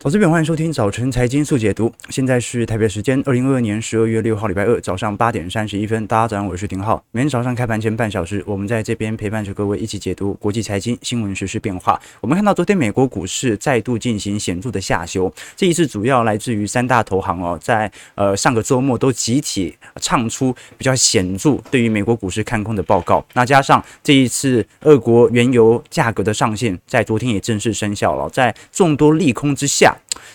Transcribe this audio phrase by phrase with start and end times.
[0.00, 1.92] 投资朋，欢迎收听早晨财经速解读。
[2.08, 6.06] 现在是台北时间二零二二年十二月六号，礼拜二早上八点三十一分。
[6.06, 7.02] 大家早上好，我是廷浩。
[7.10, 12.00] 每天早上开盘前半小时，我们在这边陪伴着各位一起解读国际财经新闻、时事变化。
[12.20, 23.26] 我们看到昨天美国股市再度进行显著的下修，这一次主要来自于三大投行哦，在呃上个周末都集体唱出比较显著对于美国股市看空的报告。
[23.32, 28.30] 那加上这一次俄国原油价格的上限，在昨天也正式生效了。
[28.30, 29.87] 在众多利空之下。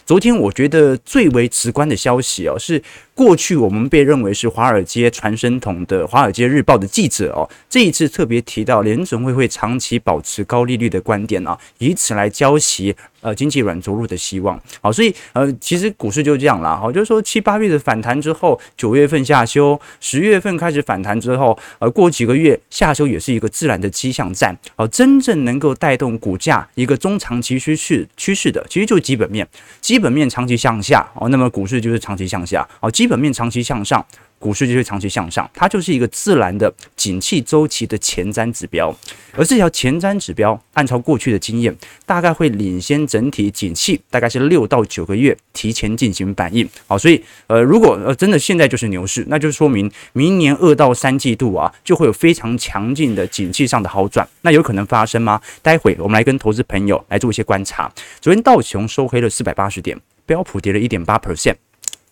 [0.06, 2.82] 昨天我觉得最为直观的消息哦，是
[3.16, 14.60] 过去我们被认为是华尔街传声筒的《华尔街日报》的记者哦，这一次特别提到联准会会长期保持高利率的观点啊，以此来浇熄呃经济软着陆的希望。
[14.82, 24.58] 好，所以呃其实股市就这样啦，好，就是说七八月的反弹之后，九月份下修，十月份开始反弹之后，呃过几个月下修也是一个自然的迹象战。
[24.76, 29.48] 好，真正能够带动股价一个中长期趋势趋势的，其实就是基本面。
[29.80, 34.06] 基本面长期向下哦，那么股市就是长期向下哦；基基本面长期向上，
[34.40, 35.50] 股市就会长期向上。
[35.54, 38.96] 它就是一个自然的景气周期的前瞻指标，
[39.36, 46.66] 而这条前瞻指标，按照过去的经验，大概会领先整体景气，大概是六到九个月提前进行反应。
[46.88, 54.26] 好，所以呃，如果呃真的现在就是牛市，那就说明明年二到三季度啊，就会有非常强劲的景气上的好转。
[54.44, 55.42] 那有可能发生吗？
[55.62, 57.92] 待会我们来跟投资朋友来做一些观察。
[58.22, 61.56] 昨天道琼收黑了四百八十点，标普跌了一点八 percent。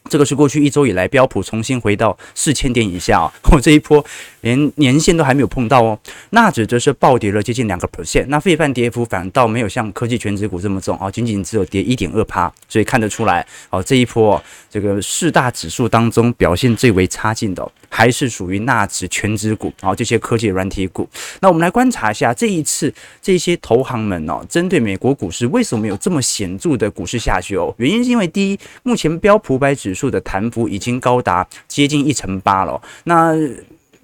[0.10, 4.04] 这个是过去一周以来标普重新回到四千点以下啊， 我这一波
[4.42, 5.98] 连年线都还没有碰到哦。
[6.30, 21.10] 纳指则是暴跌了接近两个 percent，那费半跌幅反倒没有像科技全指股这么重啊，仅仅只有跌一点二趴，所以看得出来哦，这一波这个四大指数当中表现最为差劲的还是属于纳指全指股哦，这些科技软体股。
[21.40, 27.74] 那我们来观察一下这一次这些投行们哦，针对美国股市为什么有这么显著的股市下修？
[27.78, 30.12] 原因是因为第一，目前标普百指数。
[30.12, 33.34] 的弹幅已经高达接近一成八了，那。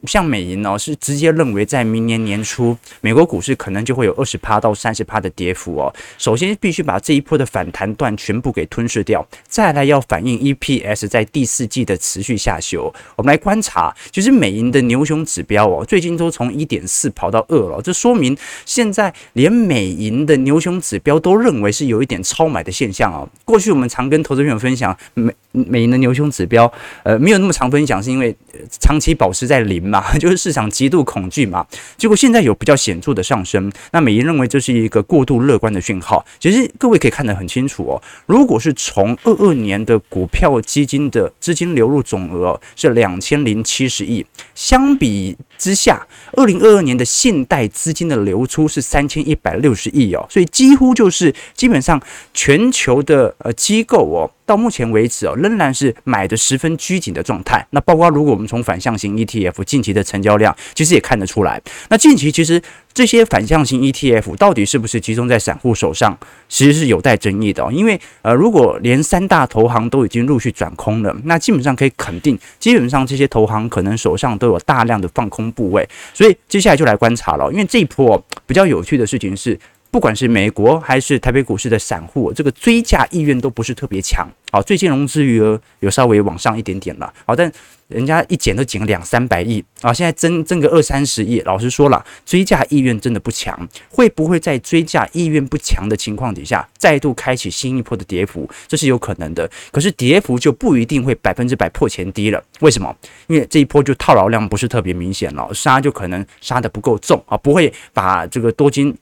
[0.08, 5.94] 像美银哦，是直接认为在明年年初，美国股市可能就会有二十趴到三十趴的跌幅哦。
[6.18, 12.94] 首先必须把这一波的反弹段全部给吞噬掉，再来要反映 EPS 在第四季的持续下修。
[13.16, 23.28] 我们来观察，其实美银的牛熊指标哦，最近都从一点四跑到二了，这说明现在连美银的牛熊指标都认为是有一点超买的现象哦。
[23.46, 26.72] 过去我们常跟投资朋友分享美美银的牛熊指标，
[27.04, 28.36] 呃，没有那么常分享，是因为
[28.80, 29.78] 长期保持在零。
[29.88, 31.66] 嘛， 就是市场极度恐惧嘛，
[31.98, 36.26] 结果现在有比较显著的上升，那美银认为这是一个过度乐观的讯号。
[36.40, 44.26] 其实各位可以看得很清楚哦，如果是从二二年的股票基金的资金流入总额是两千零七十亿，
[44.56, 52.02] 相比之下，二零二二年的信贷资金的流出是三千一百六十亿哦，所以几乎就是基本上
[52.34, 54.30] 全球的呃机构哦。
[54.46, 57.68] 到目前为止哦，仍然是买的十分拘谨的状态。
[57.72, 61.62] 那包括如果我们从反向型 ETF 近期的成交量，其实也看得出来。
[61.90, 62.62] 那近期其实
[62.98, 66.18] 这些反向型 ETF 到底是不是集中在散户手上，
[66.50, 67.72] 其实是有待争议的。
[67.72, 75.88] 因为呃，如果连三大投行都已经陆续转空了，那基本上可以肯定，基本上这些投行可能手上都有大量的放空部位。
[76.12, 79.60] 所以接下来就来观察了，因为这一波比较有趣的事情是。
[79.90, 84.28] 不管是美国还是台北股市的散户，这个追价意愿都不是特别强。
[84.52, 87.12] 好，最近融资余额有稍微往上一点点了。
[87.26, 87.50] 好，但
[87.88, 91.40] 人家一减都减了两三百亿啊，现在增增个二三十亿。
[91.42, 93.68] 老实说了，追价意愿真的不强。
[93.90, 98.50] 会不会在追价意愿不强的情况底下，再度开启新一波的跌幅？
[98.68, 99.50] 这是有可能的。
[99.72, 102.44] 可是跌幅就不一定会百分之百破前低了。
[102.60, 102.94] 为什么？
[103.28, 108.94] 因为这一波就套牢量不是特别明显了，杀就可能杀的不够重啊，不会把这个多金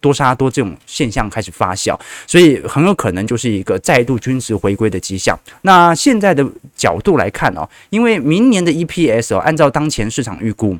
[0.00, 5.38] 多杀多这种现象开始发酵，所以很有可能就是一个再度均值回归的迹象。
[5.62, 6.44] 那现在的
[6.76, 10.78] 角度来看哦，因为明年的 EPS 哦，按照当前市场预估。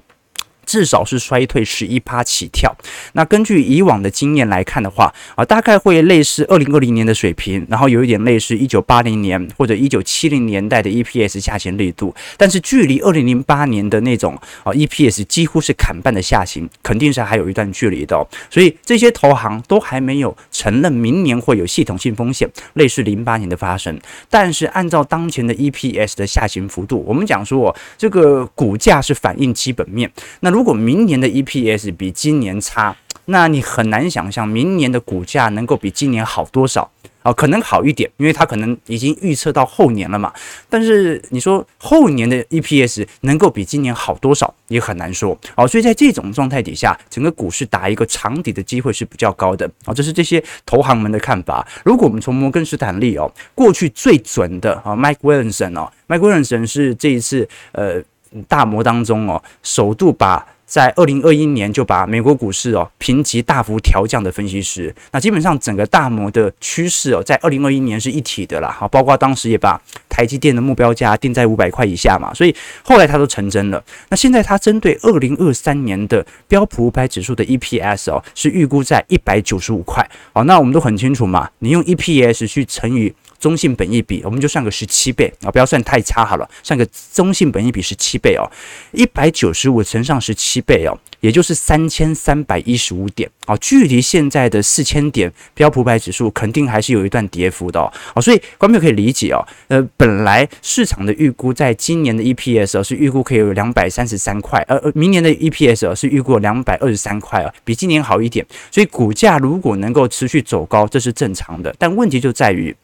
[0.64, 2.74] 至少是衰退十一趴起跳。
[3.12, 12.14] 那根据以往的经验来看的话，啊，大概会类似二零二零年的水平，然后有一点类似一九八零年或者一九七零年代的 EPS 下行力度。
[12.36, 18.26] 但是距离二零零八年的那种啊 EPS 几乎是砍半的下行，肯定是还有一段距离的。
[18.50, 23.98] 所以这些投行都还没有承认明年会有系统性风险，类似零八年的发生。
[24.30, 30.10] 但是按照当前的 EPS 的下行幅度，我们讲说这个股价是反映基本面。
[30.40, 36.88] 那如果明年的 EPS 比今年差，那你很难想象明年的股价能够比今年好多少。
[37.24, 40.30] 啊，可能好一点，因为它可能已经预测到后年了嘛。
[40.68, 45.36] 但是你说后年的 EPS 能够比今年好多少，也很难说。
[45.56, 49.68] 好，所以在这种状态底下，整个股市打一个长底的机会是比较高的。
[49.86, 51.66] 啊，这是这些投行们的看法。
[51.82, 58.02] 如果我们从摩根士丹利哦，过去最准的啊，Mike Wilson 哦，Mike Wilson 是这一次呃
[58.48, 60.46] 大摩当中哦，首度把。
[60.66, 73.84] 在二零二一年就把美国股市哦评级大幅调降的分析师，那基本上整个大摩的趋势哦，在二零二一年是一体的啦，好，包括当时也把台积电的目标价定在五百块以下嘛，所以后来它都成真了。
[74.08, 83.14] 那现在它针对二零二三年的标普五百指数的 EPS 哦，是预估在一百九十五块，好，那我们都很清楚嘛，你用 EPS 去乘以。
[83.44, 88.50] 中性本益比，我们就算个十七倍啊，不要算太差好了，算个中性本益比十七倍哦，
[88.92, 97.78] 一百九十五乘上十七倍哦，也就是三千三百一十五点啊，距离现在的四千点标普百指数肯定还是有一段跌幅的
[98.14, 112.74] 哦，所以观众可以理解哦，呃，本来市场的预估在今年的 EPS 是预估可以有两百三十三块，而明年的 EPS 是预估两百二十三块啊，比今年好一点，所以股价如果能够持续走高，这是正常的，但问题就在于。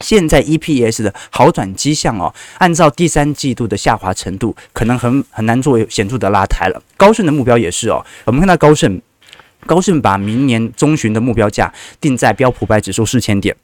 [0.00, 6.82] 现在 EPS 的好转迹象哦，按照第三季度的下滑程度，可能很很难做显著的拉抬了。
[6.96, 9.00] 高盛的目标也是哦，我们看到高盛，
[9.66, 13.54] 高盛把明年中旬的目标价定在标普白指数四千点，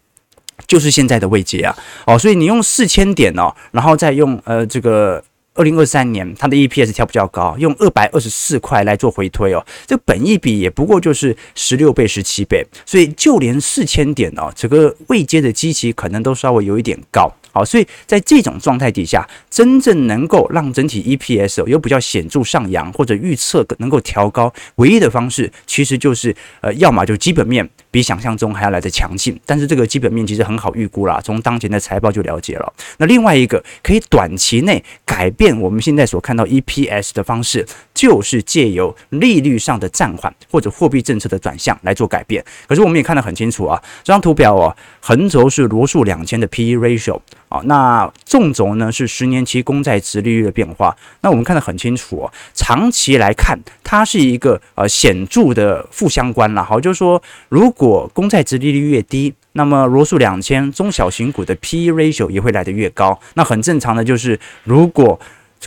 [0.67, 1.77] 就是现在的位阶啊。
[2.07, 5.23] 哦，所以你用四千点哦，然后再用呃这个。
[5.55, 17.31] 二零二三年，它的 EPS 跳比较高，用二百二十四块来做回推哦，这本一比也不过就是十六倍、十七倍，所以就连四千点哦，整个未接的基期可能都稍微有一点高。
[17.53, 32.73] 好，所以在这种状态底下，真正能够让整体 EPS 有比较显著上扬或者预测能够调高，唯一的方式其实就是呃，要么就基本面比想象中还要来的强劲，但是这个基本面其实很好预估啦，从当前的财报就了解了。
[32.99, 42.45] 那另外一个可以短期内改变我们现在所看到 EPS 的方式，就是借由利率上的暂缓或者货币政策的转向来做改变。
[42.69, 47.21] 可是我们也看得很清楚啊，这张图表哦，横轴是罗素两千的 PE ratio。
[47.53, 50.97] 好，那纵轴呢是十年期公债殖利率的变化。
[51.21, 56.63] 那我们看得很清楚哦，长期来看，它是一个呃显著的负相关了。
[56.63, 63.19] 好，就是说，如果公债殖利率越低，那么罗素两千中小型股的 PE ratio 也会来得越高。
[63.35, 65.19] 那很正常的就是，如果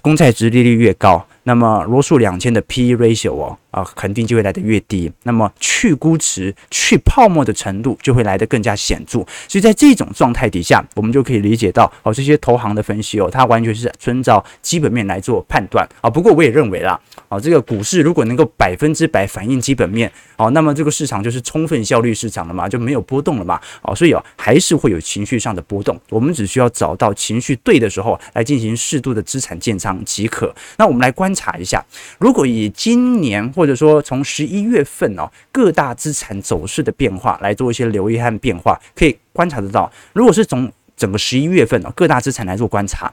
[0.01, 3.57] 公债殖利率越高，那么罗素两千的 PE ratio 哦。
[3.73, 9.25] 啊，肯定就会来得越低，那么去估值、去泡沫的程度就会来得更加显著。
[9.47, 16.07] 所以在这种状态底下，我们就可以理解到，哦，这些投行的分析哦，它完全是遵照基本面来做判断啊。
[16.07, 23.59] 不过我也认为啦，啊，这个股市如果能够百分之百反映基本面，哦，那么这个市场就是充分效率市场了嘛，就没有波动了嘛。
[23.81, 30.53] 哦，所以哦，还是会有情绪上的波动，我们只需要找到情绪对的时候来进行适度的资产建仓即可。
[30.77, 31.83] 那我们来观察一下，
[32.19, 39.89] 如果以今年或或者说，从十一月份哦，各大资产走势的变化来做一些留意和变化，可以观察得到。
[40.11, 43.09] 如果是从整个十一月份哦，各大资产来做观察，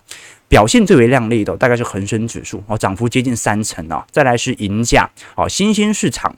[0.49, 6.35] 表现最为亮丽的大概是恒生指数哦，涨幅接近三成哦，再来是银价哦，新兴市场。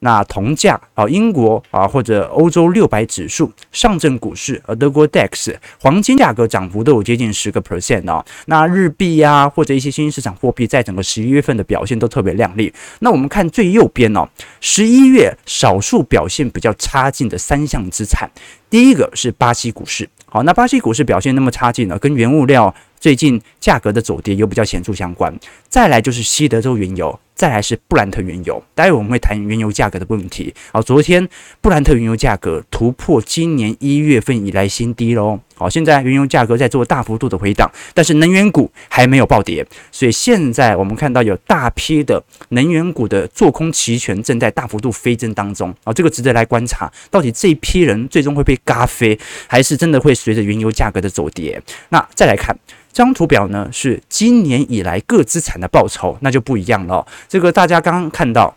[0.00, 8.24] 那铜价啊，英国啊，或者欧洲六百指数、上证股市、呃德国 DAX、黄金价格涨幅都有接近十个 percent 哦。
[8.46, 12.72] 那日币呀、啊，或者一些新兴市场货币，在整个十一月份的表现都特别亮丽。
[13.00, 14.28] 那我们看最右边哦，
[14.60, 18.30] 十一月少数表现比较差劲的三项资产，
[18.68, 20.08] 第一个是巴西股市。
[20.26, 25.34] 好，那巴西股市表现那么差劲呢，跟原物料最近价格的走跌有比较显著相关。
[25.68, 27.18] 再来就是西德州原油。
[27.36, 30.52] 再来是布兰特原油，待会我们会谈原油价格的问题。
[30.72, 31.28] 好，昨天
[31.60, 35.38] 布兰特原油价格突破今年一月份以来新低喽。
[35.54, 45.74] 好，现在原油价格在做大幅度的回档，但是能源股还没有暴跌，所以现在我们看到有大批的能源股的做空期权正在大幅度飞增当中。
[45.84, 51.62] 啊，这个值得来观察，到底这一批人最终会被嘎飞，还是真的会随着原油价格的走跌？
[51.90, 52.56] 那再来看。
[52.96, 57.06] 这张图表呢，是今年以来各资产的报酬，那就不一样了。
[57.28, 58.56] 这个大家刚刚看到，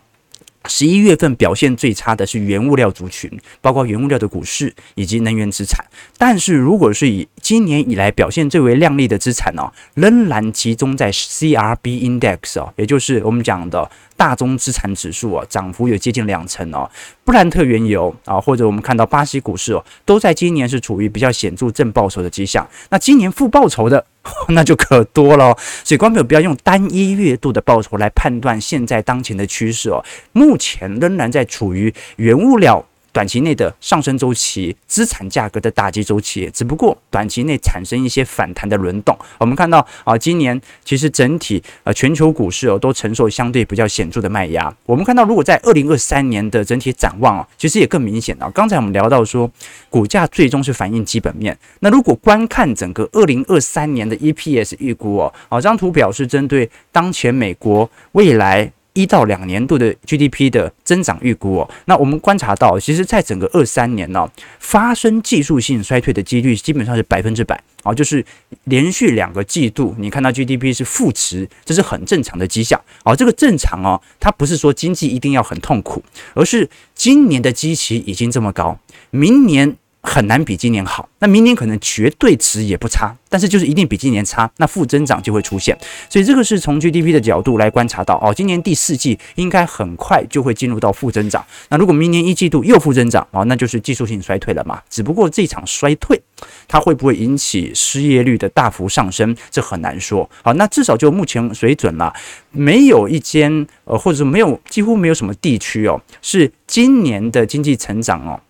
[0.64, 3.30] 十一月份表现最差的是原物料族群，
[3.60, 5.84] 包括原物料的股市以及能源资产。
[6.16, 13.90] 但是如果是以今年以来表现最为亮丽的资产哦，仍然集中在 CRB Index 哦，也就是我们讲的。
[14.16, 16.86] 大宗资产指数啊，涨幅有接近两成哦。
[17.24, 22.68] 布兰特原油啊，或者我们看到巴西股市哦，都在今年是处于比较显著正报酬的迹象。
[22.90, 24.04] 那今年负报酬的，
[24.50, 25.56] 那就可多了。
[25.84, 30.04] 所以，观众朋友不要用单一月度的报酬来判断现在当前的趋势哦。
[30.32, 39.16] 目前仍然在处于原物料短期内的上升周期，资产价格的打击周期，只不过短期内产生一些反弹的轮动。
[39.38, 44.72] 我们看到啊，今年其实整体呃全球股市哦都承受相对比较显著的卖压。
[44.86, 48.50] 我们看到，如果在二零二三年的整体展望啊，其实也更明显啊。
[48.54, 49.50] 刚才我们聊到说，
[49.88, 51.56] 股价最终是反映基本面。
[51.80, 58.70] 那如果观看整个二零二三年的 EPS 预估哦，啊，这张图表是针对当前美国未来。
[58.92, 64.28] 一到两年度的 GDP 的增长预估哦，那我们观察到，其实在整个二三年呢，
[64.58, 68.24] 发生技术性衰退的几率基本上是百分之百啊，就是
[68.64, 73.14] 连续两个季度你看到 GDP 是负值，这是很正常的迹象啊。
[73.14, 76.02] 这个正常哦，它不是说经济一定要很痛苦，
[76.34, 78.78] 而是今年的基期已经这么高，
[79.10, 79.76] 明年。
[80.02, 85.76] 很难比今年好，那明年可能绝对值也不差，但是就是一定比今年差，那负增长就会出现。
[86.08, 91.44] 所以这个是从 GDP 的角度来观察到哦，今年第四季应该很快就会进入到负增长。
[91.68, 94.80] 那如果明年一季度又负增长哦，那就是技术性衰退了嘛。
[94.88, 96.20] 只不过这场衰退
[96.66, 100.28] 它会不会引起失业率的大幅上升，这很难说。
[100.42, 102.12] 好，那至少就目前水准了，
[102.50, 108.40] 没有一间呃，或者说没有几乎没有什么地区哦，是今年的经济成长哦。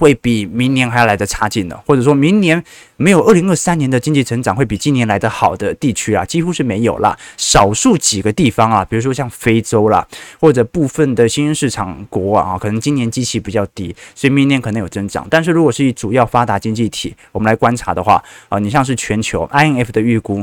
[0.00, 2.64] 会比明年还要来的差劲的，或者说明年
[2.96, 7.14] 没有二零二三年的经济成长会比今年来的好的地区啊，几乎是没有啦。
[7.36, 10.06] 少数几个地方啊，比如说像非洲啦，
[10.40, 15.26] 或者部分的新兴市场国啊，可能今年基期比较低，所以明年可能有增长。
[15.30, 20.42] 但是如果是以主要发达经济体，我们来观察的话啊，你像是全球 INF 的预估，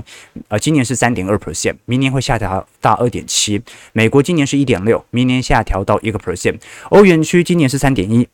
[0.50, 3.60] 呃，今年是三点二 percent，明年会下调到二点七。
[3.94, 6.60] 美国今年是一点六，明年下调到一个 percent。
[6.90, 8.28] 欧元区今年是三点一。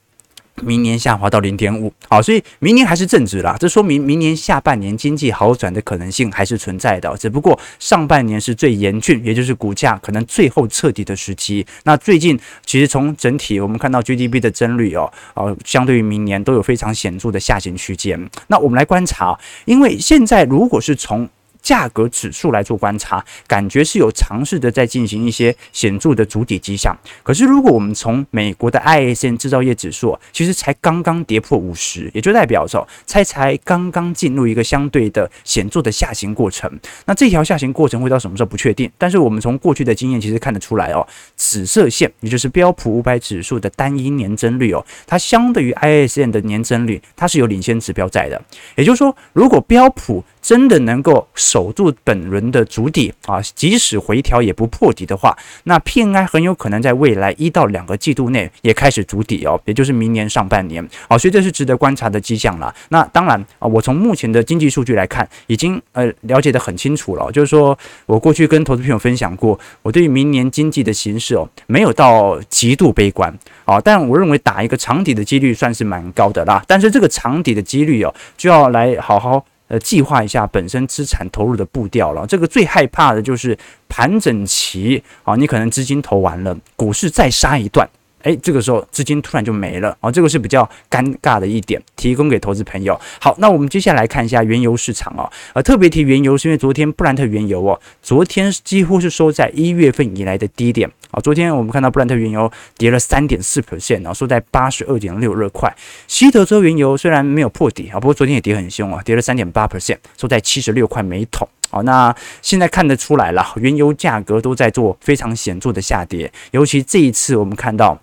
[0.61, 11.65] 明年下滑到零点五，好，所以明年还是正值啦，这说明明年下半年经济好转的可能性还是存在的，只不过上半年是最严峻，也就是股价可能最后彻底的时期。
[11.83, 18.29] 那最近其实从整体我们看到 GDP 的增率哦，呃，相对于明年都有非常显著的下行区间。
[18.47, 21.27] 那我们来观察，因为现在如果是从
[21.63, 26.95] 价格指数来做观察，感觉是有尝试的在进行一些显著的筑底迹象。
[27.23, 36.69] 可是，如果我们从美国的 ISM 制造业指数，其实才刚刚跌破五十，也就代表着才才刚刚进入一个相对的显著的下行过程。
[37.05, 48.41] 那这条下行过程会到什么时候不确定，但是我们从过去的经验其实看得出来哦，紫色线也就是标普五百指数的单一年增率哦，它相对于 ISM 的年增率，它是有领先指标在的。
[48.75, 60.85] 也就是说，如果标普真的能够守住本轮的筑底啊，即使回调也不破底的话，那 PMI 很有可能在未来一到两个季度内也开始筑底哦，也就是明年上半年。
[61.07, 62.75] 好，所以这是值得观察的迹象了。
[62.89, 73.33] 那当然啊，我从目前的经济数据来看，已经呃了解得很清楚了，就是说我过去跟投资朋友分享过，我对于明年经济的形势哦，没有到极度悲观
[73.63, 76.61] 啊，但我认为打一个长底的几率算是蛮高的啦。
[76.67, 79.45] 但是这个长底的几率哦，就要来好好。
[79.73, 82.27] 呃，计划一下本身资产投入的步调了。
[82.27, 83.57] 这个最害怕的就是
[83.89, 87.89] 盘整期啊，你可能资金投完了，股市再杀一段。
[88.23, 92.99] 诶，这个时候资金突然就没了啊，这个是比较尴尬的一点，提供给投资朋友。
[93.19, 101.19] 好，那我们接下来看一下原油市场啊，呃，特别提原油是因为昨天布兰特原油哦，昨天几乎是收在一月份以来的低点啊。
[101.19, 105.73] 昨天我们看到布兰特原油跌了三点四 percent 啊，收在八十二点六二块。
[106.07, 111.47] 西德州原油虽然没有破底啊，不过昨天也跌很凶啊，跌了三点八 percent，收在七十六块每桶。
[111.69, 117.99] 好，那现在看得出来了，原油价格都在做非常显著的下跌，尤其这一次我们看到。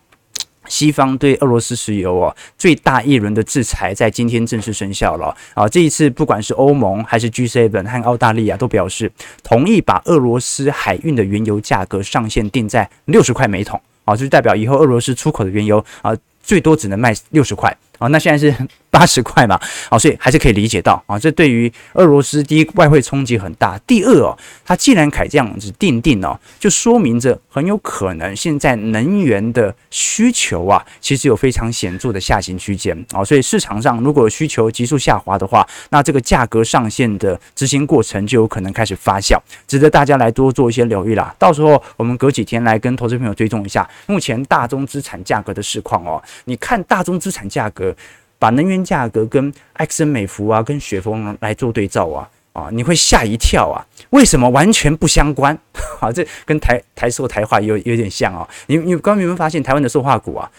[0.70, 5.68] 西方对俄罗斯石油哦，最大一轮的制裁在今天正式生效了啊！
[5.68, 9.10] 这一次不管是欧盟还是 G7 和澳大利亚都表示
[9.42, 18.09] 同意把俄罗斯海运的原油价格上限定在六十块每桶啊，就是代表以后俄罗斯出口的原油啊，最多只能卖六十块啊。
[18.09, 18.52] 那现在是。
[18.92, 39.38] 八十块嘛，好，所以还是可以理解到啊，这对于俄罗斯第一外汇冲击很大，第二哦，它既然凯这样子定定哦，就说明着很有可能现在能源的需求啊，其实有非常显著的下行区间啊，所以市场上如果需求急速下滑的话，那这个价格上限的执行过程就有可能开始发酵，
[39.69, 41.33] 值得大家来多做一些留意啦。
[41.38, 47.89] 到时候我们隔几天来跟投资朋友追踪一下目前大宗资产价格的市况哦，你看大宗资产价格。
[48.38, 53.85] 把能源价格跟埃克森美孚啊、跟雪峰来做对照啊，啊，你会吓一跳啊！
[54.11, 55.56] 为什么完全不相关？
[56.00, 58.49] 啊，这跟台台塑、台化有有点像啊。
[58.66, 60.50] 你你刚刚有没有发现台湾的塑化股啊，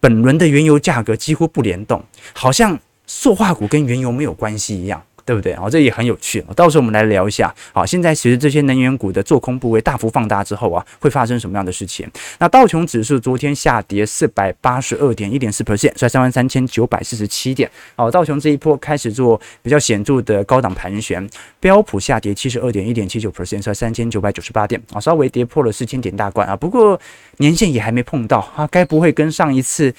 [0.00, 2.02] 本轮的原油价格几乎不联动，
[2.32, 5.02] 好像塑化股跟原油没有关系一样。
[5.28, 5.52] 对不对？
[5.56, 6.42] 哦，这也很有趣。
[6.56, 7.54] 到时候我们来聊一下。
[7.74, 12.10] 好，现在随着这些能源股的做空部位大幅放大之后啊，会发生什么样的事情？
[12.38, 17.70] 那道琼指数昨天下跌四百八十二点，一点四 percent，在三万三千九百四十七点。
[17.94, 21.28] 好，道琼这一波开始做比较显著的高档盘旋。
[21.60, 24.80] 标普下跌七十二点，一点七九 percent，在三千九百九十八点。
[24.94, 26.56] 啊，稍微跌破了四千点大关啊。
[26.56, 26.98] 不过
[27.36, 29.94] 年线也还没碰到啊，该不会跟上一次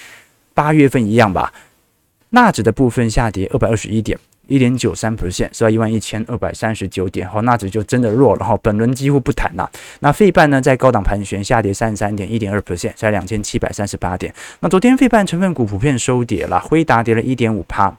[0.55, 1.53] 八月份一样吧？
[2.31, 4.15] 纳指的部分下跌二百二十一点，
[4.49, 7.29] 一点九三 percent，是在一万一千二百三十九点。
[7.29, 9.69] 好，纳指就真的弱了哈，本轮几乎不谈了。
[9.99, 14.33] 那费半呢，在高档盘旋，下跌三十三点，一点二 percent，在两千七百三十八点。
[14.59, 17.95] 那昨天费半成分股普遍收跌了，辉达跌了一点五趴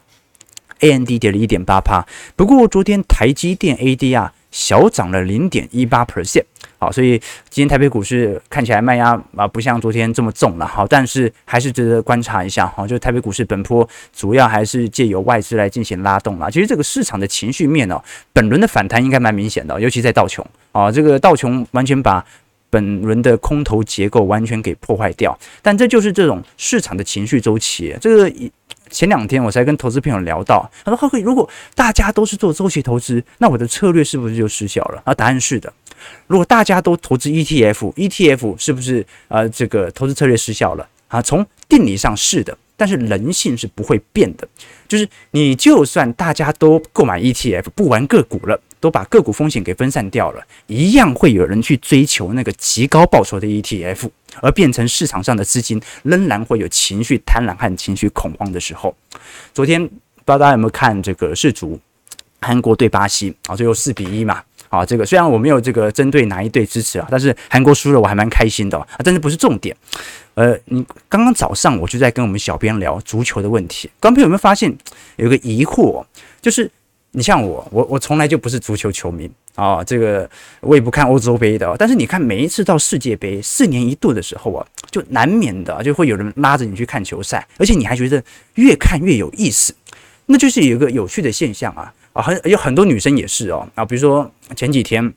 [0.81, 2.05] ，AMD 跌了一点八趴。
[2.35, 6.45] 不过昨天台积电 ADR 小涨了零点一八 percent。
[6.81, 7.19] 好，所以
[7.51, 16.49] 今天台北股市看起来卖压啊不像昨天这么重了，好，但是还是值得观察一下，好，就台北股市本波主要还是借由外资来进行拉动啦。
[16.49, 22.25] 其实这个市场的情绪面哦，本轮的反弹应该蛮明显的，尤其在道琼啊，这个道琼完全把
[22.71, 28.33] 本轮的空头结构完全给破坏掉，但这就是这种市场的情绪周期，这个。
[28.91, 35.73] 前两天我才跟投资朋友聊到，他说：“浩哥，如果大家都是做周期投资，那我的策略是不是就失效了？”啊，答案是的。
[36.27, 40.87] 如果大家都投资 ETF，ETF 是不是呃这个投资策略失效了？
[41.09, 44.49] 啊，从定理上是的，但是人性是不会变的。
[44.89, 48.61] 就是你就算大家都购买 ETF，不玩个股了。
[48.81, 54.09] 都把个股风险给分散掉了，一样会有人去追求那个极高报酬的 ETF，
[54.41, 58.97] 而变成市场上的资金仍然会有情绪贪婪和情绪恐慌的时候。
[59.53, 61.79] 昨天不知道大家有没有看这个世足，
[62.41, 69.77] 韩国对巴西啊，最后四比一嘛啊，这个虽然我没有这个针对哪一队支持啊，但是韩国输了我还蛮开心的啊，但是不是重点。
[70.35, 74.75] 呃，你刚刚早上我就在跟我们小编聊足球的问题，刚朋友有没有发现
[75.17, 76.05] 有个疑惑，
[76.41, 76.71] 就是。
[77.13, 80.29] 你像我，我我从来就不是足球球迷啊、这个
[80.61, 81.75] 我也不看欧洲杯的。
[81.79, 88.23] 但是你看每一次到世界杯四年一度的时候啊，就难免的就会有人拉着你去看球赛，而且你还觉得
[88.55, 89.75] 越看越有意思，
[90.27, 95.13] 那就是有一个有趣的现象啊啊，很有很多女生也是哦啊，比如说前几天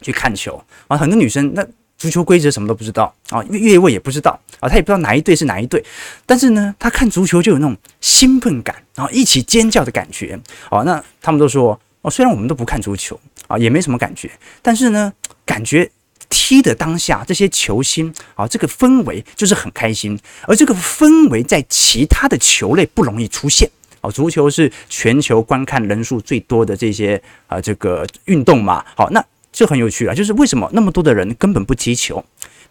[0.00, 1.66] 去看球啊，很多女生那。
[1.96, 5.82] 足球规则什么都不知道啊，越位也不知道啊，他也不知道哪一队是哪一队，
[6.26, 10.82] 但是呢，他看足球就有那种兴奋感啊，一起尖叫的感觉啊。
[10.82, 14.30] 那他们都说哦，虽然我们都不看足球啊，也没什么感觉，
[14.60, 15.12] 但是呢，
[15.46, 15.90] 感觉
[16.28, 24.10] 踢的当下这些球星啊，这个氛围就是很开心，而这个氛围在其他的球类不容易出现哦。
[24.10, 29.24] 足球是全球观看人数最多的这些啊这个运动嘛，好那。
[29.54, 32.22] 这很有趣啊，就是为什么那么多的人根本不踢球，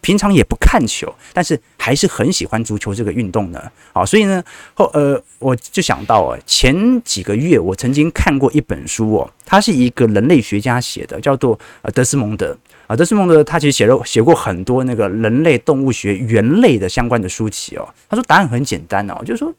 [0.02, 3.72] 平常也不看球，但是还是很喜欢足球这个运动呢？
[3.94, 4.44] 啊，所以呢，
[4.74, 17.88] 后呃，我就想到啊，前几个月我曾经看过一本书哦，他是一个人类学家写的，叫做呃德斯蒙德啊，德斯蒙德他其实写了写过很多那个人类动物学、猿类的相关的书籍哦。
[18.10, 19.54] 他说答案很简单哦，就是说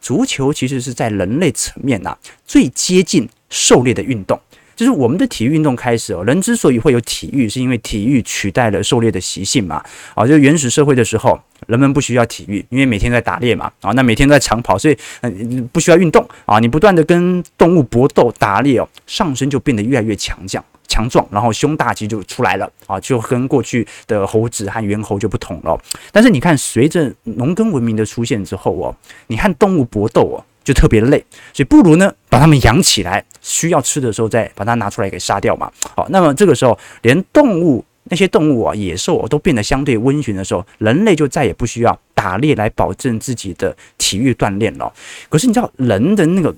[0.00, 4.40] 足球其实是在人类层面呐最接近狩猎的运动。
[4.76, 9.82] 就是我们的体育运动开始哦，人之所以会有体育，是因为体育取代了狩猎的习性嘛。
[10.14, 13.70] 啊，就原始社会的时候，人们不需要体育，因为每天在打猎嘛。
[13.80, 16.58] 啊，那每天都在长跑，所以嗯不需要运动啊。
[16.58, 25.80] 你不断的跟动物搏斗打猎哦，上身就变得越来越强壮强壮，然后胸大肌就出来了啊，就跟过去的猴子和猿猴就不同了。
[26.12, 28.94] 但是你看，随着农耕文明的出现之后哦，
[29.28, 30.44] 你和动物搏斗哦。
[30.64, 31.22] 就特别累，
[31.52, 35.70] 所以不如呢把它们养起来，需要吃的时候再把它拿出来给杀掉嘛。
[35.94, 44.92] 好，那么这个时候连动物那些动物啊，野兽啊，都变得相对温驯的时候，人类就再也不需要打猎来保证自己的体育锻炼了。
[45.28, 46.54] 可是你知道人的那个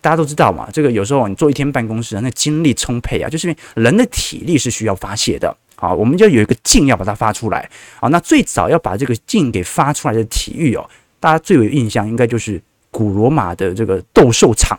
[0.00, 5.54] 大家都知道嘛，这个有时候你坐一天办公室，那精力充沛啊，就是因为人的体力是需要发泄的。
[5.74, 7.68] 好，我们就有一个劲要把它发出来。
[8.00, 12.62] 好，那最早要把这个劲给发出来的体育哦，大家最有印象应该就是。
[12.92, 14.78] 古罗马的这个斗兽场，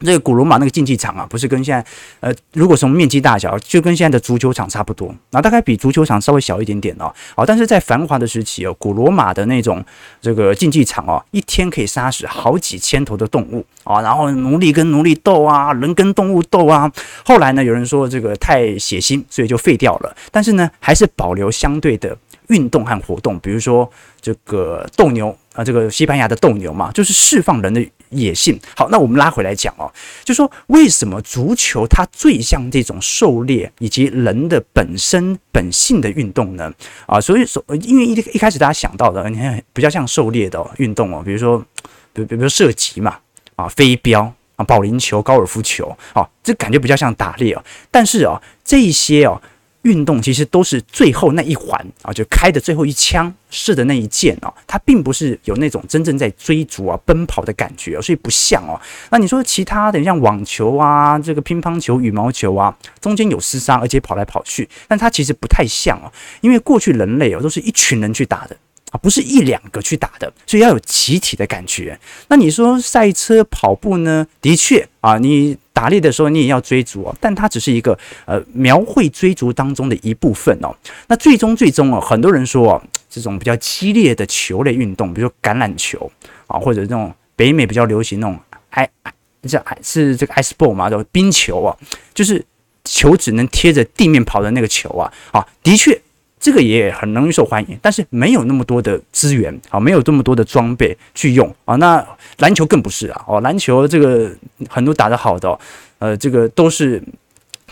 [0.00, 1.84] 这个古罗马那个竞技场啊，不是跟现在
[2.20, 7.12] 呃，如果从面积大小，就跟现在的足球场差不多，然后大概比足球场稍微小一点点哦。
[7.34, 9.82] 好，但是在繁华的时期哦，古罗马的那种
[10.20, 16.92] 这个竞技场哦，一天可以杀死好几千头的动物啊，然后奴隶跟奴隶斗啊，人跟动物斗啊。
[17.24, 22.16] 后来呢，有人说这个太血腥，所以就废掉了，但是呢，还是保留相对的
[22.48, 25.36] 运动和活动，比如说这个斗牛。
[25.54, 28.58] 啊，这个西班牙的斗牛嘛，就是释放人的野性。
[28.76, 29.90] 好，那我们拉回来讲哦，
[30.24, 36.72] 就说为什么足球它最像这种狩猎以及人的本身本性的运动呢？
[37.06, 41.64] 啊，所以说，因为一一开始大家想到的，你看比较像狩猎的运动哦，比如说，
[42.12, 43.18] 比比如说射击嘛，
[43.56, 44.32] 啊，飞镖。
[44.56, 47.64] 啊，保龄球、高尔夫球，啊，这感觉比较像打猎哦。
[47.90, 49.40] 但是啊，这一些哦。
[49.82, 58.78] 运动其实都是最后那一环啊，就开的最后一枪射的那一箭哦，它并不是有那种真正在追逐啊、奔跑的感觉，所以不像哦。
[59.10, 66.12] 那你说其他的，像网球啊、这个乒乓球、羽毛球啊，中间有厮杀，而且跑来跑去，但它其实不太像哦，
[66.42, 68.56] 因为过去人类哦都是一群人去打的
[68.90, 71.98] 啊，不是一两个去打的，所以要有集体的感觉。
[72.28, 74.26] 那你说赛车、跑步呢？
[74.42, 75.56] 的确啊，你。
[75.80, 80.76] 打猎的时候，你也要追逐哦，但它只是一个呃描绘追逐当中的一部分哦。
[81.06, 86.12] 那最终最终哦，很多人说哦，这种比较激烈的球类运动，比如说橄榄球
[86.46, 88.38] 啊，或者这种北美比较流行那种
[88.68, 89.12] 爱爱
[89.48, 91.74] 叫是这个 ice ball 嘛，叫冰球啊，
[92.12, 92.44] 就是
[92.84, 95.98] 球只能贴着地面跑的那个球啊，啊，的确。
[96.40, 101.76] 这个也很容易受欢迎，但是没有那么多的资源啊，没有这么多的装备去用啊。
[101.76, 102.04] 那
[102.38, 104.28] 篮球更不是啊，哦，篮球这个
[104.68, 105.56] 很多打的好的，
[105.98, 107.00] 呃，这个都是。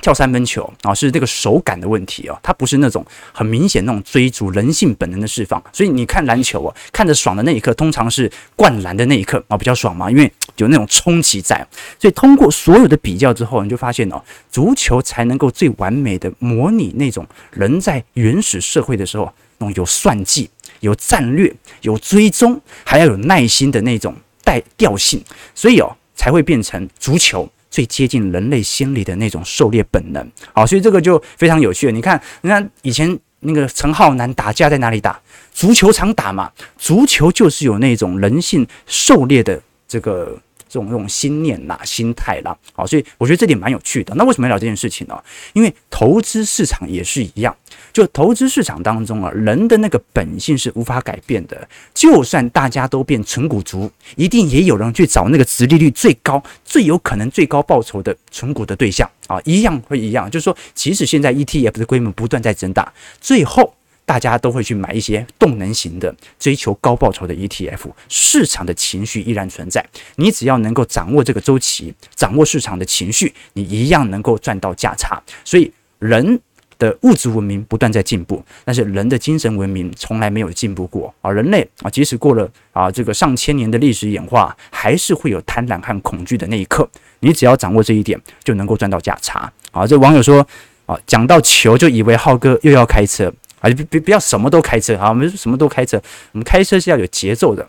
[0.01, 5.63] 跳三分球啊，是这个手感的问题哦，它不是那种很明显那种追逐人性本能的释放。
[5.73, 11.67] 所以你看篮球啊，看着爽的那一刻，通常是灌篮的那一刻啊，比较爽嘛，因为有那种冲击在。
[11.99, 20.49] 所以通过所有的比较之后，你就发现哦，足球才能够最完美的模拟那种人在原始社会的时候那种有算计、
[20.81, 25.23] 有战略、有追踪，还要有耐心的那种带调性。
[25.55, 27.49] 所以哦，才会变成足球。
[27.71, 31.93] 最接近人类心理的那种狩猎本能，好，所以这个就非常有趣了。
[31.93, 35.21] 你看，你看以前那个陈浩南打架在哪里打？
[35.53, 36.51] 足球场打嘛。
[36.77, 40.39] 足球就是有那种人性狩猎的这个。
[40.69, 44.15] 这种这种心念呐、心态啦，好，所以我觉得这点蛮有趣的。
[44.15, 45.21] 那为什么要聊这件事情呢？
[45.53, 47.57] 因为投资市场也是一样，
[47.93, 51.69] 就投资市场当中啊，人的那个本性是无法改变的。
[51.95, 60.31] 就算大家都变成股族，一定也有人去找那个殖利率最高、最有可能最高报酬的存股的对象啊，一样会一样。
[60.31, 63.75] 就是说，即使现在 ETF 的规模不断在增大，最后。
[64.09, 69.85] 大家都会去买一些动能型的、追求高报酬的 ETF，市场的情绪依然存在。
[70.17, 75.23] 你只要能够掌握这个周期，掌握市场的情绪，你一样能够赚到价差。
[75.45, 76.41] 所以，人
[76.79, 81.31] 的物质文明不断在进步，但是人的精神文明从来没有进步过啊！
[81.31, 86.89] 人类啊，即使过了啊这个上千年的历史演化，还是会有贪婪和恐惧的那一刻。
[87.21, 89.53] 你只要掌握这一点，就能够赚到价差。
[89.71, 90.47] 啊，这网友说
[90.87, 93.31] 啊，讲到球就以为浩哥又要开车。
[93.61, 95.09] 啊，不不不要什么都开车啊！
[95.09, 96.01] 我们什么都开车，
[96.33, 97.67] 我们开车是要有节奏的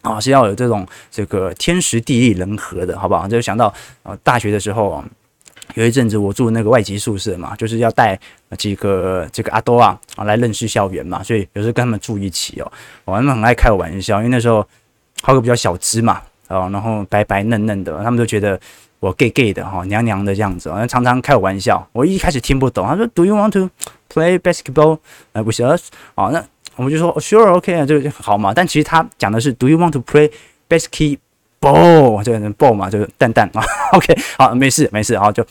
[0.00, 3.28] 啊，是要有这种这个天时地利人和的，好不好？
[3.28, 5.04] 就想到啊，大学的时候啊，
[5.74, 8.18] 有一阵子我住那个外籍宿舍嘛，就是要带
[8.58, 12.72] 几个这个阿多啊啊来认识校园嘛，所以有时候跟他们住一起哦，
[13.04, 14.66] 我他们很爱开我玩笑，因为那时候
[15.22, 18.58] 浩哥比较小资嘛，啊，然后白白嫩嫩的，他们都觉得。
[19.02, 21.84] 我 gay gay 的哈，娘娘的这样子，常常开我玩笑。
[21.90, 23.68] 我一开始听不懂，他说 Do you want to
[24.12, 24.98] play basketball
[25.32, 25.88] with us？
[26.14, 26.44] 啊，那
[26.76, 28.52] 我们就说 Sure，OK 啊，这个好嘛。
[28.52, 30.30] 但其实他讲的是 Do you want to play
[30.68, 31.18] basketball？
[32.24, 33.62] 这个 ball 嘛，就是蛋蛋啊。
[33.96, 35.46] OK，好，没事没事，啊就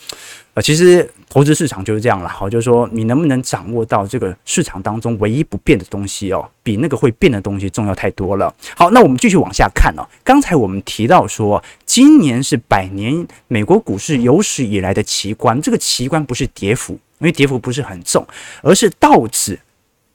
[0.54, 1.10] 呃，其实。
[1.32, 8.54] 投资市场就是这样了，好，就是说你能不能掌握到这个市场当中唯一不变的东西哦，比那个会变的东西重要太多了。
[8.76, 10.04] 好，那我们继续往下看哦。
[10.22, 18.26] 刚才我们提到说，今年是百年美国股市有史以来的奇观，这个奇观不是跌幅，因为跌幅不是很重，
[18.62, 19.58] 而是道指。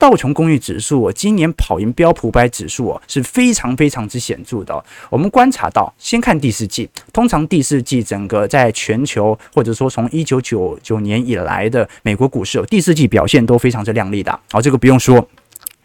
[0.00, 4.84] 道琼工业指数哦，今年跑赢标普百指数哦，是非常非常之显著的。
[5.10, 14.38] 我们观察到，先看第四季，通常第四季整个在全球或者说从一九九九年以来的美国股市哦，第四季表现都非常之亮丽的。
[14.52, 15.16] 好，这个不用说，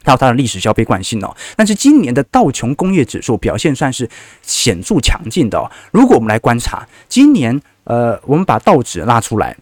[0.03, 1.35] 它有它的历史消费惯性哦。
[1.55, 4.07] 但是今年的道琼工业指数表现算是
[4.43, 5.65] 显著强劲的哦。
[5.91, 9.57] 如果我们来观察今年，呃，我们把道指拉出来，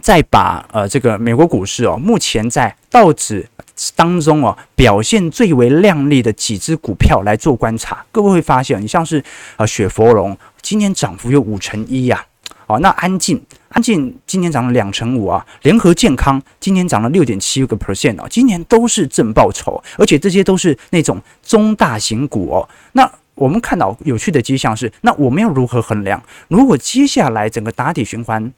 [0.00, 3.48] 再把呃这个美国股市哦，目前在道指。
[3.96, 9.24] 当中哦，表现最为亮丽的几只股票来做观察，各位会发现，你像是
[9.56, 12.24] 呃雪佛龙，今年涨幅有五成一呀，
[12.66, 22.68] 哦，那安进安进今年涨了两成五啊，联合健康今年涨了六点七个 percent 哦，今年都是正报酬，而且这些都是那种中大型股哦。
[22.92, 26.22] 那我们看到有趣的迹象是，那我们要如何衡量？
[26.46, 28.52] 如果接下来整个打底循环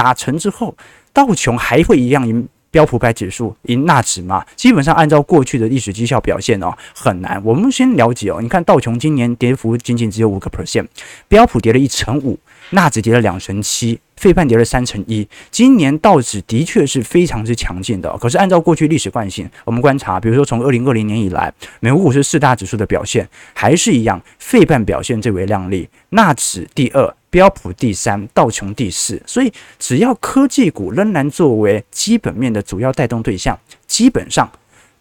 [0.00, 0.74] 打成之后，
[1.12, 2.48] 道琼还会一样赢？
[2.70, 7.42] 标普百指数赢纳指嘛，基本上按照过去的历史绩效表现哦，很难。
[7.44, 10.86] 我们先了解哦，你看道琼今年跌幅仅仅只有五个 percent，
[11.26, 12.38] 标普跌了一成五，
[12.70, 15.28] 纳指跌了两成七，费半跌了三成一。
[15.50, 27.12] 今年道指的确是非常之强劲的，可是按照过去历史惯性，我们观察，比如说从二零二零年以来，美国股市四大指数的表现还是一样，费半表现最为亮丽，纳指第二。
[27.30, 29.22] 标普第三，道琼第四。
[29.24, 34.50] 所以只要科技股仍然作为基本面的主要带动对象，基本上。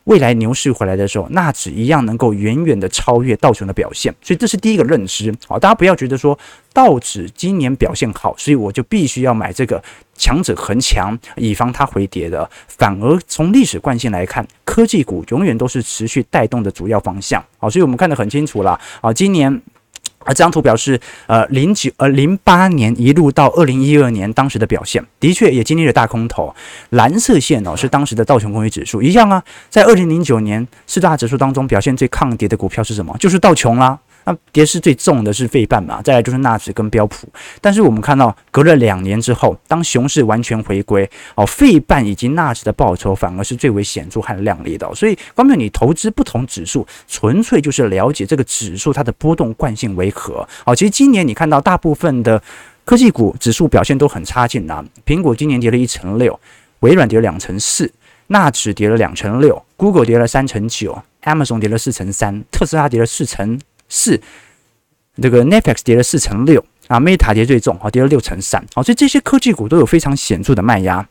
[0.06, 5.32] 未来牛市回来的时候，纳指一样能够远远的超越道琼的表现，所以这是第一个认知。
[5.48, 6.36] 好，大家不要觉得说
[6.74, 9.84] 道指今年表现好，所以我就必须要买这个
[10.16, 12.50] 强者恒强，以防它回跌的。
[12.68, 17.44] 反而从历史惯性来看，科技股永远都是持续带动的主要方向。
[17.60, 18.80] 好，所以我们看得很清楚了。
[19.02, 19.62] 好，今年。
[20.26, 26.54] 而这张图表示，呃，零九呃零八年一路到二零一二年当时的表现，的确也经历了大空头。
[26.92, 33.16] 蓝色线哦是当时的道琼工业指数，一样啊，在二零零九年四大指数当中表现最抗跌的股票是什么？
[33.20, 33.98] 就是道琼啦。
[34.26, 37.28] 那跌势最重的是费半嘛，再来就是纳指跟标普。
[37.62, 44.94] 但是我们看到，隔了两年之后，当熊市完全回归，哦，费半以及纳指的报酬反而是最为显著和亮丽的。
[44.94, 50.48] 所以，光凭你投资不同指数，纯粹就是了解这个指数它的波动惯性为何。
[50.66, 52.42] 哦，其实今年你看到大部分的
[52.86, 54.84] 科技股指数表现都很差劲啊。
[55.06, 56.40] 苹果今年跌了一成六，
[56.82, 57.92] 微软跌了两成四，
[58.28, 63.60] 纳指跌了两成六，Google 跌了三成九，Amazon 跌了四成三，特斯拉跌了四成。
[63.90, 64.22] 是
[65.22, 71.06] 这个 Netflix 跌了四成六啊，Meta 跌最重，啊，跌了六成三，啊，所以这些科技股都有非常显著的卖压。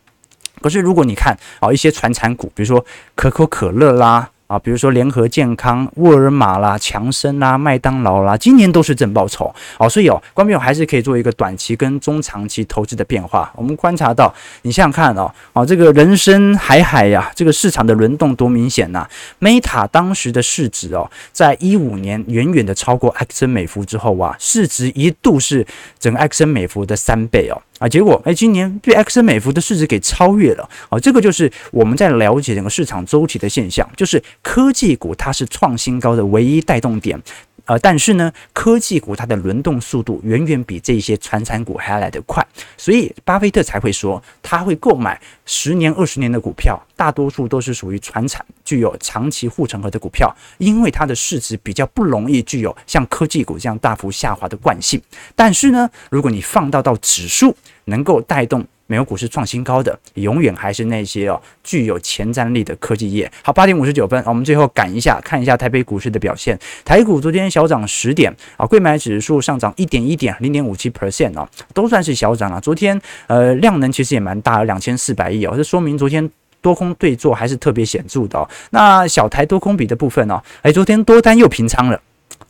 [0.62, 4.30] 可是如果你看啊，一些传产股，比如说可口可乐啦。
[4.48, 9.54] 啊，比如说联合健康、沃尔玛啦、强生啦、麦当劳啦，今年都是正报酬。
[9.78, 13.52] 哦，所以哦，观众还是可以做一个短期跟中长期投资的变化。
[13.54, 19.06] 我们观察到，你想想看哦，哦，这个人生海海呀，这个市场的轮动多明显呐
[19.38, 25.66] ！Meta 当时的市值哦，在一五年远远的超过埃克森美孚之后啊，市值一度是
[25.98, 27.60] 整个埃克森美孚的三倍哦。
[27.78, 30.98] 啊，结果哎，今年被 X 美孚的市值给超越了啊！
[30.98, 37.20] 这个就是我们在了解整个市场周期的现象，就是科技股它是创新高的唯一带动点。
[37.68, 42.42] 呃，但是呢，科技股它的轮动速度远远比这些传产股还要来得快，
[42.78, 54.98] 所以巴菲特才会说他会购买十年、二十年的股票，大多数都是属于传产，具有长期护城河的股票，因为它的市值比较不容易具有像科技股这样大幅下滑的惯性。
[55.36, 57.54] 但是呢，如果你放到到指数，
[57.84, 58.66] 能够带动。
[58.90, 63.30] 美国股市创新高的，永远还是那些哦具有前瞻力的科技业。
[63.42, 66.58] 好，八点五十九分，我们最后赶一下，看一下台北股市的表现。
[66.86, 72.58] 台股昨天小涨十点啊，柜买指数上涨一点一点，零点五七 percent 哦，都算是小涨了。
[72.58, 76.26] 昨天呃量能其实也蛮大，两千四百亿哦，这说明昨天
[76.62, 78.48] 多空对做还是特别显著的哦。
[78.70, 82.00] 那小台多空比的部分哦，哎，昨天多单又平仓了，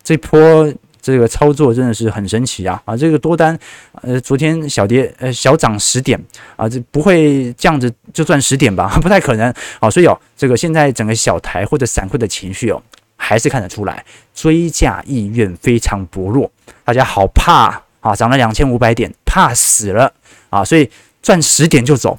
[0.05, 0.73] 这波。
[1.09, 2.83] 这个操作真的是很神奇啊！
[2.85, 3.59] 啊，这个多单，
[4.03, 6.23] 呃，昨天小跌，呃，小涨十点
[6.55, 8.91] 啊，这不会这样子就赚十点吧？
[9.01, 9.89] 不太可能啊！
[9.89, 12.83] 所以哦，这个现在整个小台或者散户的情绪哦，
[13.17, 16.51] 还是看得出来，追价意愿非常薄弱，
[16.85, 18.15] 大家好怕啊！
[18.15, 20.13] 涨了两千五百点，怕死了
[20.51, 20.63] 啊！
[20.63, 20.91] 所以
[21.23, 22.19] 赚十点就走。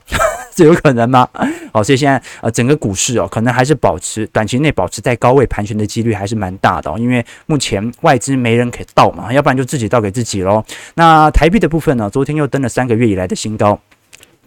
[0.60, 1.26] 这有可能吗？
[1.72, 10.62] 好，所以现在呃，整个股市哦，可能还是保持短期内保持在高位盘旋的几率还是蛮大的哦，因为目前外资没人可以倒嘛，要不然就自己倒给自己喽。
[10.96, 13.80] 那台币的部分呢，昨天又登了三个月以来的新高。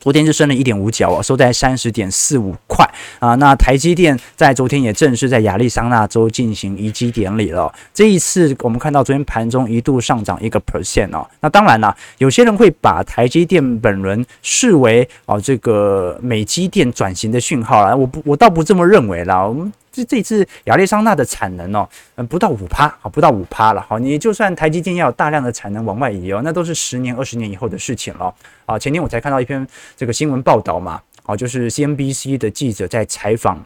[0.03, 2.85] 昨天就升了一点五角啊，收在三十点四五块
[3.21, 3.37] 啊。
[3.37, 7.73] 那台积电在昨天也正式在亚利桑那州进行移机典礼了。
[7.95, 11.25] 这一次我们看到昨天盘中一度上涨一个 percent 哦。
[11.39, 17.95] 那当然啦，有些人会把台积电本轮视为哦这个美积电转型的讯号啦。
[17.95, 19.47] 我不，我倒不这么认为啦。
[19.47, 19.73] 我们。
[19.93, 28.35] 这这次亚利桑那的产能哦，嗯，不到五趴，好，不到五趴了，好，你就算台积电要有大量的产能往外移哦，那都是十年、二十年以后的事情了。
[28.65, 29.65] 啊，前天我才看到一篇
[29.97, 33.63] 这个新闻报道嘛，好，就是 CNBC 的记者在采访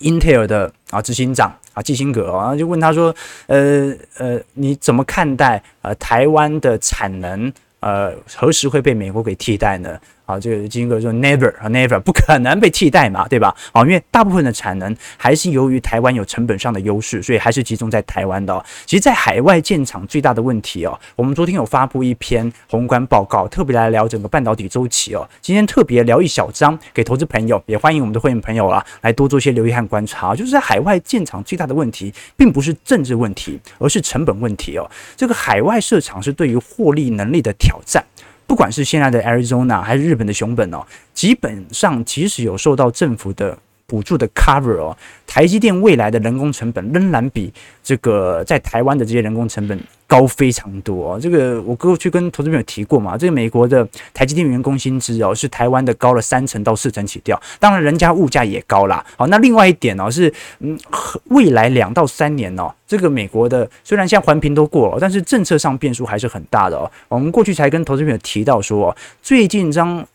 [0.00, 3.14] Intel 的啊执行长啊基辛格啊，就问他说，
[3.46, 7.52] 呃呃，你怎么看待呃台湾的产能？
[7.80, 10.00] 呃，何时会被美国给替代呢？
[10.26, 13.54] 啊，这个金哥说 never 啊，never 不可能被替代嘛，对吧？
[13.72, 18.64] 啊，因为大部分的产能还是由于台湾有成本上的优势，所以还是集中在台湾的。
[18.86, 25.28] 其实，在海外建厂最大的问题哦，我们昨天有发布一篇宏观报告，特别来聊整个半导体周期哦。
[25.42, 30.34] 今天特别聊一小章给投资朋友，也欢迎我们的会员朋友啊，来多做些留意和观察。
[30.34, 34.90] 就是在海外建厂最大的问题，并不是政治问题，而是成本问题哦。
[35.16, 38.02] 这个海外设厂是对于获利能力的挑战。
[38.46, 47.52] 不管是现在的 Arizona 还是日本的熊本哦，基本上即使有受到政府的补助的 cover 哦，台积电未来的人工成本仍然比
[47.82, 49.78] 这个在台湾的这些人工成本
[50.14, 51.18] 高非常多哦。
[51.20, 57.40] 这个我过去跟投资朋友提过嘛，这个美国的台积电员工薪资哦，是台湾的高了三成到四成起跳。
[57.58, 59.04] 当然，人家物价也高啦。
[59.16, 60.78] 好，那另外一点哦，是嗯，
[61.24, 66.88] 未来两到三年哦，这个美国的虽然现在环评都过了，但是政策上变数还是很大的哦。
[67.08, 70.06] 我们过去才跟投资朋友提到说，最近这张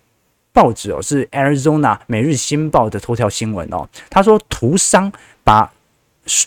[0.53, 5.11] 报纸哦是 Arizona 每日新报的头条新闻哦，他说图商
[5.43, 5.69] 把。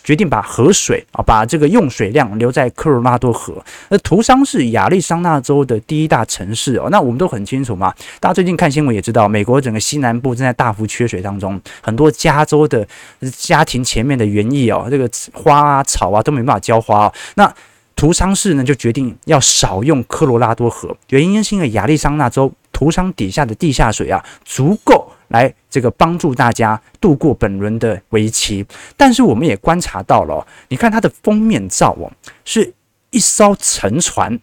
[0.04, 3.62] 决定把河水啊，把这个用水量留在科罗拉多河。
[3.88, 6.88] 那图桑是亚利桑那州的第一大城市哦。
[6.90, 12.86] 那我们都很清楚嘛，大家最近看新闻也知道，美国整个西南部正在大幅缺水当中，很多加州的
[13.36, 17.12] 家庭前面的园艺哦，这个花啊草啊都没办法浇花。
[17.34, 17.52] 那
[17.96, 25.10] 图桑市呢就决定要少用科罗拉多河，原因是因为亚利桑那州图桑底下的地下水啊足够。
[25.32, 28.64] 来，这个帮助大家度过本轮的危机，
[28.96, 32.12] 但是我们也观察到了，你看它的封面照哦，
[32.44, 32.72] 是
[33.10, 34.38] 一艘沉船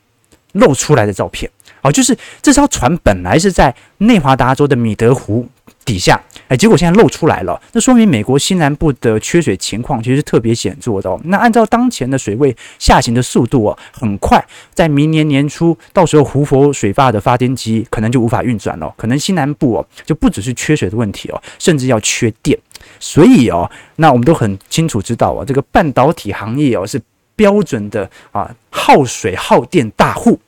[0.52, 1.50] 露出来的照片
[1.82, 5.48] 哦，就是这艘船本来是在内华达州的米德湖。
[5.86, 11.20] 底下，哎，结果现在露出来了，那说明美国西南部的缺水情况其实是特别显著的哦。
[11.26, 22.58] 那按照当前的水位下行的速度哦，很快在明年年初，到时候胡佛水坝的发电机可能就无法运转了，可能西南部哦就不只是缺水的问题哦，甚至要缺电。
[23.00, 27.00] 所以哦，那我们都很清楚知道啊，这个半导体行业哦是
[27.36, 30.40] 标准的啊耗水耗电大户。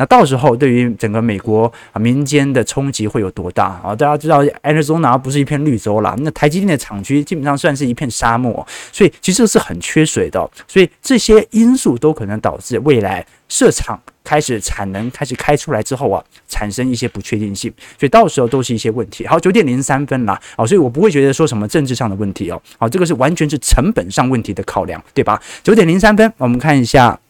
[0.00, 3.94] 那到时候对于整个美国啊民间的冲击会有多大啊？
[3.94, 10.50] 大家知道，Arizona 不是一片绿洲啦，那台积电的厂区基本上算是一片沙漠，所以其实是很缺水的。
[10.66, 19.26] 所以这些因素都可能导致未来设厂开始产能开始开出来之后啊，产生一些不确定性，所以到时候都是一些问题。
[19.26, 25.38] 好，九点零三分啦，啊，所以我不会觉得说什么政治上的问题哦，好，这个是完全是成本上问题的考量，对吧？
[25.62, 27.20] 九点零三分，我们看一下。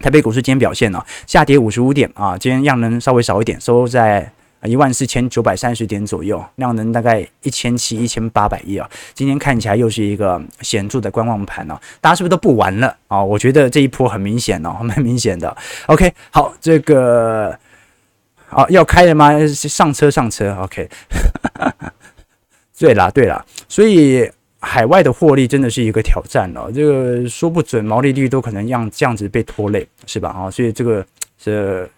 [0.00, 4.32] 台北股市今天表现呢，下跌五十五点啊，今天量能稍微少一点，收在
[4.64, 8.88] 一万四千九百三十点左右，量能大概一千七、一千八百亿啊。
[9.12, 13.22] 今天看起来又是一个显著的观望盘呢，大家是不是都不玩了啊？
[13.22, 15.54] 我觉得这一波很明显哦，蛮明显的。
[15.86, 17.58] OK，好，这个
[18.46, 19.32] 好要开了吗？
[19.48, 20.88] 上车上车，OK。
[22.78, 24.30] 对啦对啦，所以。
[24.60, 30.28] 海外的获利真的是一个挑战哦，这个说不准毛利率都可能让这样子被拖累，是吧？
[30.28, 31.04] 啊，所以这个
[31.42, 31.88] 是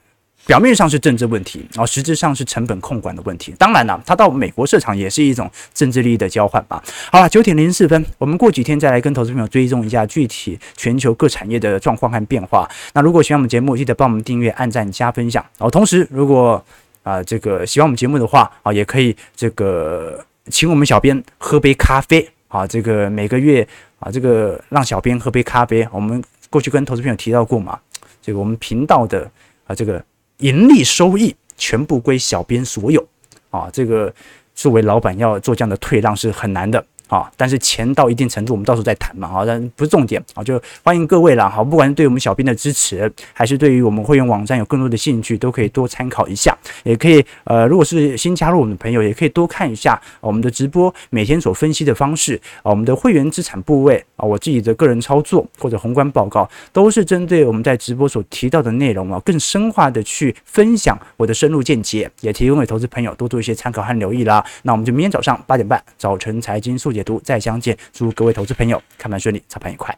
[0.47, 3.53] 表面上是政治问题，然后实质上是成本控管的问题。
[3.59, 6.83] 当然了，它到美国市场也是一种政治利益的交换吧。
[7.11, 12.69] 好了，九点零四分，我们过几天再来跟投资朋友追踪一下具体全球各产业的状况和变化。
[12.95, 15.45] 那如果喜欢我们节目，记得帮我们订阅、按赞、加分享。
[15.59, 16.65] 然后同时，如果
[17.03, 22.29] 啊这个喜欢我们节目的话啊，也可以这个请我们小编喝杯咖啡。
[22.53, 23.67] 啊，这个每个月
[23.99, 25.89] 啊，这个让小编喝杯咖啡。
[25.91, 27.81] 我们过去跟投资朋友提到过嘛，
[28.21, 29.29] 这个我们频道的
[29.67, 30.05] 啊，这个
[30.37, 33.03] 盈利收益全部归小编所有
[33.49, 33.71] 啊。
[33.73, 34.13] 这个
[34.55, 36.85] 作为老板要做这样的退让是很难的。
[37.13, 39.29] 啊，但是钱到一定程度，我们到时候再谈嘛。
[39.29, 41.47] 好，但不是重点啊，就欢迎各位啦。
[41.47, 46.57] 好，不管是对我们小编的支持，还是对于我们会员网站有更多的兴趣，都可以多参考一下。
[46.85, 64.43] 也可以，呃，如果是新加入我们的朋友，也可以多看一下我们的直播，每天所分析的方式啊，我们的会员资产部位啊，我自己的个人操作或者宏观报告，都是针对我们在直播所提到的内容啊，更深化的去分享我的深入见解，也提供给投资朋友多做一些参考和留意啦。
[64.63, 69.93] 那我们就明天早上八点半，早晨财经速解读再相见，祝各位投资朋友看盘顺利，操盘愉快。